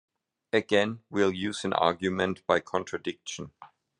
[0.51, 3.51] Again, we'll use an argument by contradiction.